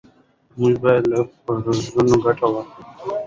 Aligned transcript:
موږ 0.59 0.73
باید 0.83 1.03
له 1.11 1.19
فرصتونو 1.43 2.15
ګټه 2.25 2.45
واخلو. 2.49 2.71